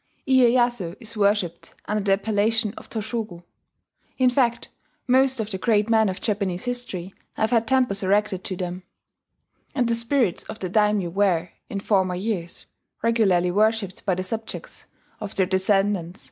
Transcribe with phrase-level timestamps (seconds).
[0.27, 3.43] Iyeyasu is worshipped under the appellation of Toshogu.
[4.17, 4.69] In fact
[5.05, 8.81] most of the great men of Japanese history have had temples erected to them;
[9.75, 12.65] and the spirits of the daimyo were, in former years,
[13.03, 14.87] regularly worshipped by the subjects
[15.19, 16.19] of their descendants and successors.